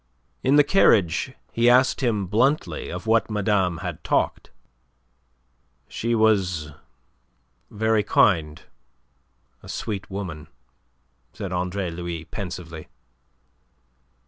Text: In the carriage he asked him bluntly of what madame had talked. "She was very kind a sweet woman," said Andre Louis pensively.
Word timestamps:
In 0.41 0.55
the 0.55 0.63
carriage 0.63 1.33
he 1.51 1.69
asked 1.69 2.01
him 2.01 2.25
bluntly 2.25 2.89
of 2.89 3.05
what 3.05 3.29
madame 3.29 3.77
had 3.85 4.03
talked. 4.03 4.49
"She 5.87 6.15
was 6.15 6.71
very 7.69 8.01
kind 8.01 8.63
a 9.61 9.69
sweet 9.69 10.09
woman," 10.09 10.47
said 11.33 11.51
Andre 11.51 11.91
Louis 11.91 12.25
pensively. 12.25 12.87